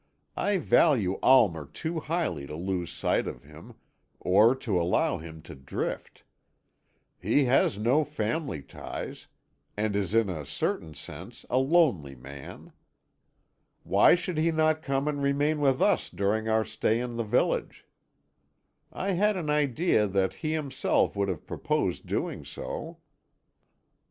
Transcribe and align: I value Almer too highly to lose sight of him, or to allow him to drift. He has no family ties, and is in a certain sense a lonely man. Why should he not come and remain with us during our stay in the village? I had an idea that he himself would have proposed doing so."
I 0.35 0.57
value 0.57 1.19
Almer 1.21 1.67
too 1.67 1.99
highly 1.99 2.47
to 2.47 2.55
lose 2.55 2.91
sight 2.91 3.27
of 3.27 3.43
him, 3.43 3.75
or 4.19 4.55
to 4.55 4.81
allow 4.81 5.19
him 5.19 5.43
to 5.43 5.53
drift. 5.53 6.23
He 7.19 7.45
has 7.45 7.77
no 7.77 8.03
family 8.03 8.63
ties, 8.63 9.27
and 9.77 9.95
is 9.95 10.15
in 10.15 10.27
a 10.27 10.43
certain 10.43 10.95
sense 10.95 11.45
a 11.51 11.59
lonely 11.59 12.15
man. 12.15 12.73
Why 13.83 14.15
should 14.15 14.39
he 14.39 14.51
not 14.51 14.81
come 14.81 15.07
and 15.07 15.21
remain 15.21 15.59
with 15.61 15.83
us 15.83 16.09
during 16.09 16.49
our 16.49 16.65
stay 16.65 16.99
in 16.99 17.15
the 17.15 17.23
village? 17.23 17.85
I 18.91 19.11
had 19.11 19.37
an 19.37 19.51
idea 19.51 20.07
that 20.07 20.33
he 20.41 20.53
himself 20.53 21.15
would 21.15 21.27
have 21.27 21.45
proposed 21.45 22.07
doing 22.07 22.43
so." 22.43 22.97